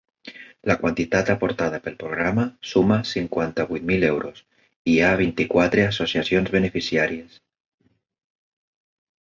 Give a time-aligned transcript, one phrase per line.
[0.69, 7.41] La quantitat aportada pel programa suma cinquanta-vuit mil euros i hi ha vint-i-quatre associacions beneficiàries.